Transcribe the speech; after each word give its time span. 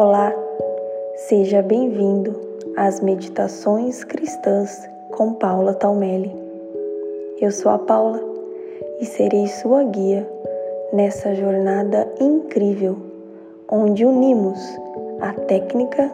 Olá, 0.00 0.32
seja 1.16 1.60
bem-vindo 1.60 2.32
às 2.76 3.00
Meditações 3.00 4.04
Cristãs 4.04 4.88
com 5.10 5.32
Paula 5.32 5.74
Talmelli. 5.74 6.32
Eu 7.40 7.50
sou 7.50 7.72
a 7.72 7.80
Paula 7.80 8.20
e 9.00 9.04
serei 9.04 9.48
sua 9.48 9.82
guia 9.82 10.24
nessa 10.92 11.34
jornada 11.34 12.06
incrível 12.20 12.96
onde 13.68 14.04
unimos 14.04 14.60
a 15.20 15.32
técnica 15.32 16.08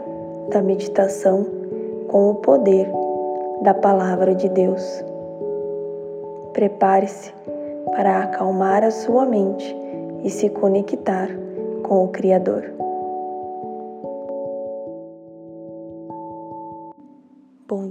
da 0.48 0.62
meditação 0.62 1.44
com 2.08 2.30
o 2.30 2.36
poder 2.36 2.88
da 3.60 3.74
Palavra 3.74 4.34
de 4.34 4.48
Deus. 4.48 5.04
Prepare-se 6.54 7.34
para 7.94 8.20
acalmar 8.20 8.82
a 8.82 8.90
sua 8.90 9.26
mente 9.26 9.76
e 10.22 10.30
se 10.30 10.48
conectar 10.48 11.28
com 11.82 12.02
o 12.02 12.08
Criador. 12.08 12.83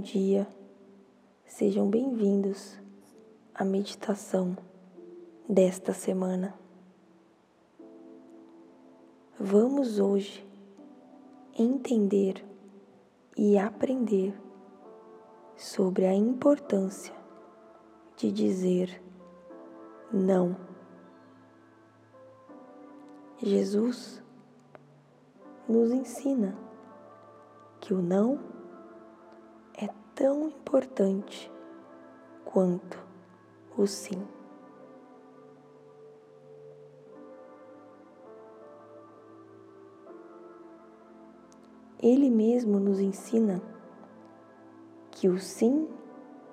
Dia, 0.04 0.46
sejam 1.46 1.88
bem-vindos 1.88 2.78
à 3.54 3.64
meditação 3.64 4.54
desta 5.48 5.94
semana. 5.94 6.54
Vamos 9.40 9.98
hoje 9.98 10.46
entender 11.58 12.44
e 13.34 13.56
aprender 13.56 14.38
sobre 15.56 16.04
a 16.04 16.12
importância 16.12 17.14
de 18.14 18.30
dizer 18.30 19.02
não. 20.12 20.54
Jesus 23.42 24.22
nos 25.66 25.90
ensina 25.90 26.54
que 27.80 27.94
o 27.94 28.02
não 28.02 28.53
tão 30.14 30.48
importante 30.48 31.50
quanto 32.44 32.98
o 33.76 33.86
sim. 33.86 34.22
Ele 42.00 42.30
mesmo 42.30 42.78
nos 42.78 43.00
ensina 43.00 43.60
que 45.10 45.28
o 45.28 45.38
sim 45.38 45.88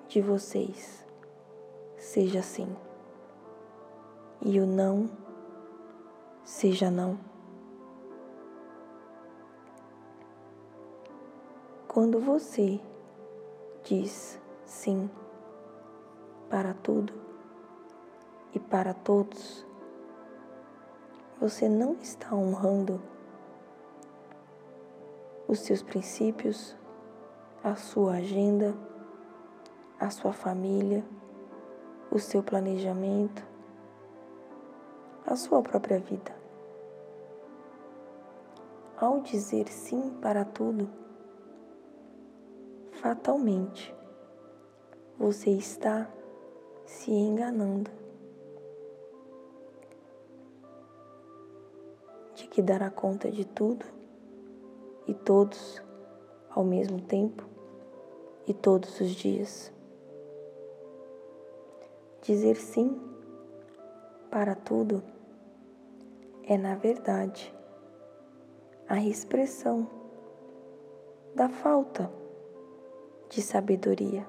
de 0.08 0.20
vocês 0.20 1.06
seja 1.96 2.42
sim 2.42 2.74
e 4.40 4.58
o 4.58 4.66
não 4.66 5.08
seja 6.44 6.90
não. 6.90 7.18
Quando 11.86 12.18
você 12.18 12.80
diz 13.84 14.40
sim 14.64 15.10
para 16.48 16.74
tudo 16.74 17.12
e 18.54 18.58
para 18.58 18.92
todos, 18.92 19.66
você 21.40 21.68
não 21.68 21.94
está 21.94 22.34
honrando 22.34 23.00
os 25.48 25.60
seus 25.60 25.82
princípios, 25.82 26.76
a 27.64 27.74
sua 27.74 28.14
agenda, 28.14 28.74
a 29.98 30.10
sua 30.10 30.32
família, 30.32 31.04
o 32.10 32.18
seu 32.18 32.42
planejamento, 32.42 33.42
a 35.26 35.34
sua 35.36 35.62
própria 35.62 35.98
vida. 35.98 36.34
Ao 38.96 39.20
dizer 39.20 39.68
sim 39.68 40.10
para 40.20 40.44
tudo, 40.44 41.01
fatalmente 43.02 43.92
você 45.18 45.50
está 45.50 46.08
se 46.86 47.10
enganando 47.10 47.90
de 52.36 52.46
que 52.46 52.62
dará 52.62 52.88
conta 52.90 53.28
de 53.28 53.44
tudo 53.44 53.84
e 55.08 55.12
todos 55.12 55.82
ao 56.48 56.62
mesmo 56.62 57.00
tempo 57.00 57.44
e 58.46 58.54
todos 58.54 59.00
os 59.00 59.10
dias. 59.10 59.72
Dizer 62.22 62.54
sim 62.54 63.00
para 64.30 64.54
tudo 64.54 65.02
é, 66.44 66.56
na 66.56 66.76
verdade, 66.76 67.52
a 68.88 69.02
expressão 69.02 69.90
da 71.34 71.48
falta 71.48 72.21
de 73.32 73.40
sabedoria. 73.40 74.26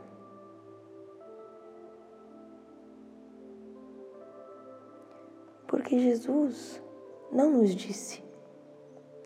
Porque 5.67 5.99
Jesus 5.99 6.81
não 7.29 7.51
nos 7.51 7.75
disse, 7.75 8.23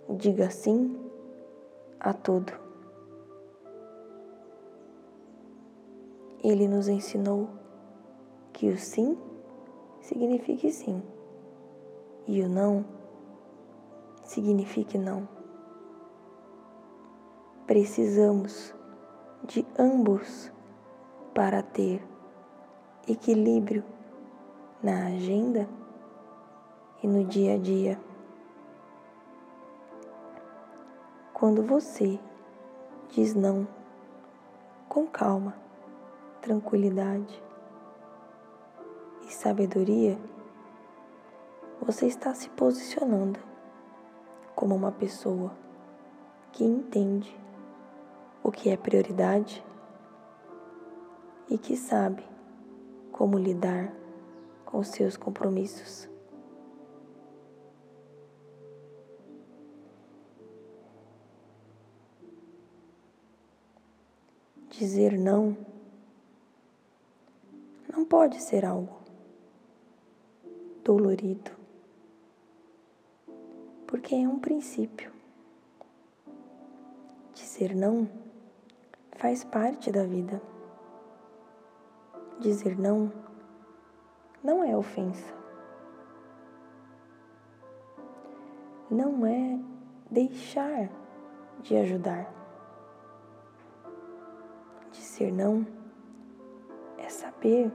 diga 0.10 0.50
sim 0.50 1.00
a 2.00 2.12
tudo. 2.12 2.52
Ele 6.44 6.68
nos 6.68 6.88
ensinou 6.88 7.48
que 8.54 8.70
o 8.70 8.78
sim 8.80 9.16
signifique 10.02 10.72
sim 10.72 11.04
e 12.26 12.42
o 12.42 12.50
não 12.50 12.84
signifique 14.24 14.98
não. 14.98 15.30
Precisamos 17.68 18.77
de 19.44 19.66
ambos 19.78 20.52
para 21.34 21.62
ter 21.62 22.06
equilíbrio 23.08 23.84
na 24.82 25.08
agenda 25.08 25.68
e 27.02 27.08
no 27.08 27.24
dia 27.24 27.56
a 27.56 27.58
dia. 27.58 28.00
Quando 31.34 31.64
você 31.64 32.20
diz 33.10 33.34
não 33.34 33.68
com 34.90 35.06
calma, 35.06 35.56
tranquilidade 36.42 37.44
e 39.28 39.32
sabedoria, 39.32 40.18
você 41.80 42.08
está 42.08 42.34
se 42.34 42.50
posicionando 42.50 43.40
como 44.56 44.76
uma 44.76 44.92
pessoa 44.92 45.52
que 46.52 46.64
entende 46.64 47.40
o 48.48 48.52
que 48.52 48.70
é 48.70 48.78
prioridade 48.78 49.62
e 51.50 51.58
que 51.58 51.76
sabe 51.76 52.24
como 53.12 53.38
lidar 53.38 53.94
com 54.64 54.78
os 54.78 54.88
seus 54.88 55.18
compromissos. 55.18 56.08
Dizer 64.70 65.18
não 65.20 65.58
não 67.92 68.06
pode 68.06 68.42
ser 68.42 68.64
algo 68.64 68.98
dolorido, 70.86 71.52
porque 73.86 74.16
é 74.16 74.26
um 74.26 74.40
princípio. 74.40 75.12
Dizer 77.34 77.76
não 77.76 78.08
faz 79.18 79.44
parte 79.44 79.92
da 79.92 80.04
vida. 80.04 80.42
Dizer 82.40 82.78
não 82.78 83.12
não 84.44 84.64
é 84.64 84.78
ofensa. 84.78 85.34
Não 88.90 89.26
é 89.26 89.60
deixar 90.10 90.90
de 91.62 91.76
ajudar. 91.76 92.32
Dizer 94.92 95.34
não 95.34 95.66
é 96.98 97.10
saber 97.10 97.72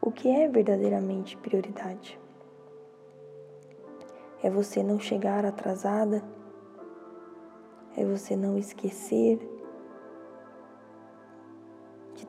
o 0.00 0.10
que 0.10 0.28
é 0.28 0.48
verdadeiramente 0.48 1.36
prioridade. 1.36 2.18
É 4.42 4.48
você 4.48 4.82
não 4.82 4.98
chegar 4.98 5.44
atrasada, 5.44 6.24
é 7.94 8.04
você 8.04 8.34
não 8.34 8.56
esquecer 8.56 9.59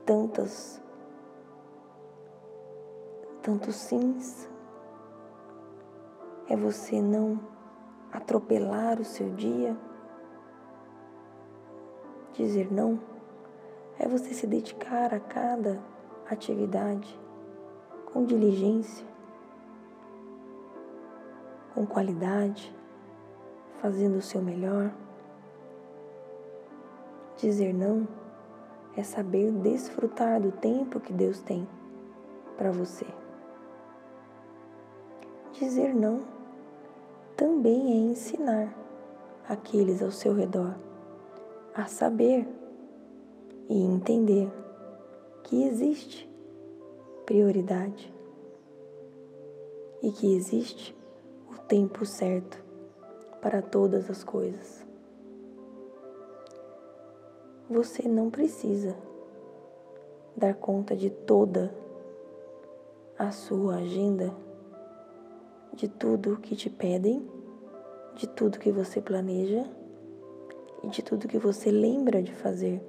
tantas 0.06 0.82
tantos 3.42 3.76
sims, 3.76 4.48
é 6.48 6.56
você 6.56 7.02
não 7.02 7.40
atropelar 8.12 9.00
o 9.00 9.06
seu 9.06 9.30
dia, 9.32 9.76
dizer 12.34 12.72
não 12.72 13.00
é 13.98 14.08
você 14.08 14.34
se 14.34 14.48
dedicar 14.48 15.14
a 15.14 15.20
cada 15.20 15.80
atividade 16.30 17.20
com 18.06 18.26
diligência, 18.26 19.06
com 21.74 21.86
qualidade, 21.86 22.76
fazendo 23.82 24.18
o 24.18 24.22
seu 24.22 24.42
melhor. 24.42 24.92
Dizer 27.38 27.74
não 27.74 28.08
é 28.96 29.04
saber 29.04 29.52
desfrutar 29.52 30.42
do 30.42 30.52
tempo 30.52 31.00
que 31.00 31.14
Deus 31.14 31.42
tem 31.42 31.68
para 32.58 32.72
você. 32.72 33.06
Dizer 35.54 35.94
não 35.94 36.22
também 37.36 37.92
é 37.92 38.12
ensinar 38.12 38.74
aqueles 39.48 40.02
ao 40.02 40.12
seu 40.12 40.34
redor 40.34 40.76
a 41.74 41.86
saber 41.86 42.48
e 43.70 43.82
entender 43.82 44.52
que 45.44 45.64
existe 45.64 46.30
prioridade 47.26 48.14
e 50.02 50.12
que 50.12 50.36
existe 50.36 50.96
o 51.50 51.58
tempo 51.60 52.06
certo 52.06 52.62
para 53.42 53.62
todas 53.62 54.10
as 54.10 54.24
coisas. 54.24 54.86
Você 57.72 58.06
não 58.06 58.30
precisa 58.30 58.98
dar 60.36 60.54
conta 60.56 60.94
de 60.94 61.10
toda 61.10 61.74
a 63.18 63.32
sua 63.32 63.76
agenda, 63.78 64.36
de 65.72 65.88
tudo 65.88 66.36
que 66.36 66.54
te 66.54 66.70
pedem, 66.70 67.26
de 68.14 68.28
tudo 68.28 68.60
que 68.60 68.74
você 68.74 69.00
planeja 69.00 69.66
e 70.84 70.90
de 70.90 71.02
tudo 71.02 71.30
que 71.30 71.38
você 71.38 71.72
lembra 71.72 72.22
de 72.22 72.34
fazer 72.36 72.82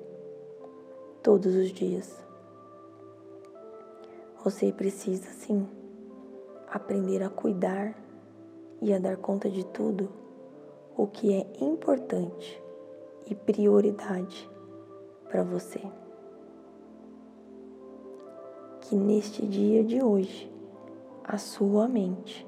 todos 1.23 1.55
os 1.55 1.69
dias. 1.69 2.21
Você 4.43 4.73
precisa 4.73 5.31
sim 5.31 5.65
aprender 6.67 7.23
a 7.23 7.31
cuidar 7.31 7.95
e 8.81 8.93
a 8.93 8.99
dar 8.99 9.17
conta 9.17 9.49
de 9.49 9.65
tudo 9.65 10.09
o 10.97 11.07
que 11.07 11.33
é 11.33 11.47
importante 11.61 12.61
e 13.31 13.35
prioridade 13.37 14.51
para 15.33 15.43
você. 15.43 15.81
Que 18.83 18.95
neste 18.95 19.47
dia 19.47 19.83
de 19.83 20.05
hoje 20.05 20.53
a 21.25 21.39
sua 21.39 21.89
mente 21.89 22.47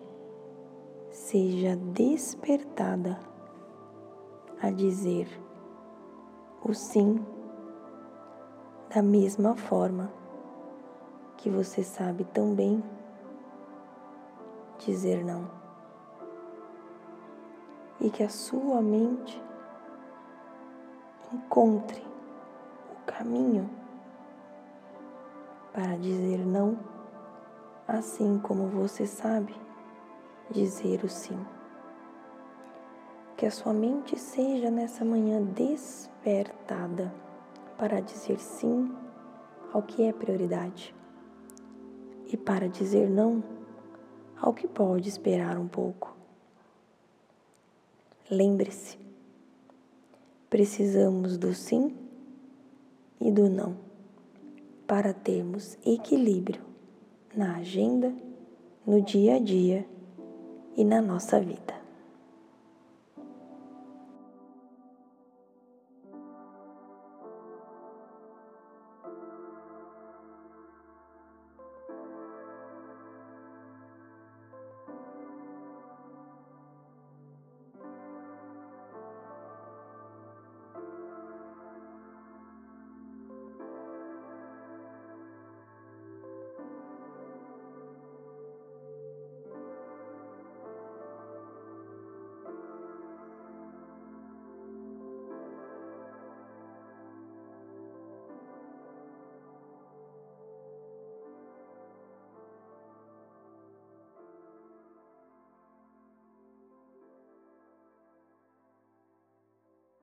seja 1.11 1.77
despertada 1.77 3.19
a 4.61 4.71
dizer 4.71 5.27
o 6.63 6.75
sim 6.75 7.25
da 8.95 9.03
mesma 9.03 9.57
forma 9.57 10.13
que 11.39 11.49
você 11.49 11.83
sabe 11.83 12.25
também 12.25 12.85
dizer 14.79 15.25
não. 15.25 15.51
E 17.99 18.11
que 18.11 18.23
a 18.23 18.29
sua 18.29 18.83
mente 18.83 19.43
encontre 21.33 22.14
caminho 23.17 23.71
para 25.73 25.97
dizer 25.97 26.45
não, 26.45 26.79
assim 27.87 28.39
como 28.41 28.67
você 28.67 29.07
sabe 29.07 29.55
dizer 30.51 31.05
o 31.05 31.09
sim. 31.09 31.39
Que 33.37 33.47
a 33.47 33.51
sua 33.51 33.73
mente 33.73 34.19
seja 34.19 34.71
nessa 34.71 35.05
manhã 35.05 35.43
despertada 35.43 37.15
para 37.79 38.01
dizer 38.01 38.39
sim 38.41 38.93
ao 39.73 39.83
que 39.83 40.05
é 40.05 40.13
prioridade 40.13 40.95
e 42.27 42.37
para 42.37 42.69
dizer 42.69 43.09
não 43.09 43.43
ao 44.41 44.53
que 44.53 44.67
pode 44.67 45.09
esperar 45.09 45.57
um 45.57 45.69
pouco. 45.69 46.17
Lembre-se, 48.29 48.99
precisamos 50.49 51.37
do 51.37 51.55
sim 51.55 52.04
e 53.25 53.33
do 53.33 53.49
não 53.49 53.75
para 54.87 55.15
termos 55.15 55.79
equilíbrio 55.85 56.61
na 57.35 57.57
agenda, 57.57 58.15
no 58.87 59.01
dia 59.01 59.37
a 59.37 59.39
dia 59.39 59.85
e 60.77 60.85
na 60.85 61.01
nossa 61.01 61.41
vida. 61.41 61.84